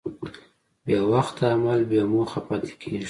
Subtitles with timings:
[0.85, 2.99] بېوخته عمل بېموخه پاتې کېږي.